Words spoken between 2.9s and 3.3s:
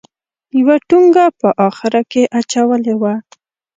وه.